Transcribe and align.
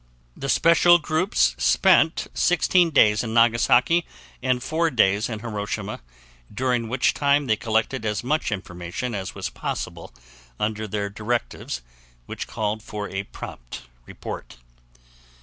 The 0.35 0.49
special 0.49 0.97
groups 0.97 1.53
spent 1.59 2.25
16 2.33 2.89
days 2.89 3.23
in 3.23 3.35
Nagasaki 3.35 4.03
and 4.41 4.63
4 4.63 4.89
days 4.89 5.29
in 5.29 5.41
Hiroshima, 5.41 5.99
during 6.51 6.87
which 6.89 7.13
time 7.13 7.45
they 7.45 7.55
collected 7.55 8.03
as 8.03 8.23
much 8.23 8.51
information 8.51 9.13
as 9.13 9.35
was 9.35 9.49
possible 9.51 10.11
under 10.59 10.87
their 10.87 11.11
directives 11.11 11.83
which 12.25 12.47
called 12.47 12.81
for 12.81 13.09
a 13.11 13.25
prompt 13.25 13.83
report. 14.07 14.57